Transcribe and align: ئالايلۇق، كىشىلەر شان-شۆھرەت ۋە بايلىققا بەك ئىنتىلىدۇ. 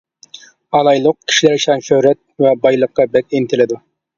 ئالايلۇق، 0.77 1.17
كىشىلەر 1.33 1.61
شان-شۆھرەت 1.65 2.19
ۋە 2.47 2.57
بايلىققا 2.65 3.09
بەك 3.17 3.37
ئىنتىلىدۇ. 3.41 3.83